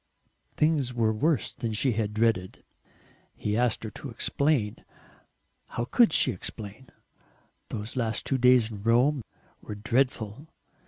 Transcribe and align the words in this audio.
Things 0.57 0.95
were 0.95 1.13
worse 1.13 1.53
than 1.53 1.73
she 1.73 1.91
had 1.91 2.15
dreaded; 2.15 2.63
he 3.35 3.55
asked 3.55 3.83
her 3.83 3.91
to 3.91 4.09
explain. 4.09 4.77
How 5.67 5.85
COULD 5.85 6.11
she 6.11 6.31
explain? 6.31 6.89
Those 7.69 7.95
last 7.95 8.25
two 8.25 8.39
days 8.39 8.71
in 8.71 8.81
Rome 8.81 9.23
were 9.61 9.75
dreadful. 9.75 10.47